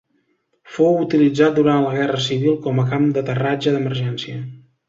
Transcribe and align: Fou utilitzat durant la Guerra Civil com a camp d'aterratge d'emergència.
Fou 0.77 0.97
utilitzat 1.01 1.59
durant 1.59 1.85
la 1.85 1.93
Guerra 1.97 2.23
Civil 2.31 2.57
com 2.67 2.81
a 2.85 2.89
camp 2.95 3.09
d'aterratge 3.19 3.75
d'emergència. 3.77 4.43